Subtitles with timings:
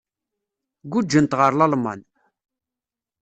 [0.91, 2.01] Gguǧǧent ɣer Lalman.